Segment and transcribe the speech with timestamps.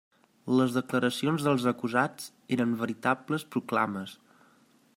[0.59, 4.17] Les declaracions dels acusats eren veritables proclames.